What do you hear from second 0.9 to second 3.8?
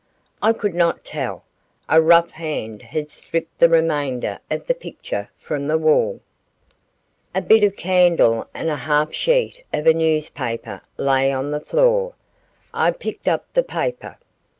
tell; a rough hand had stripped the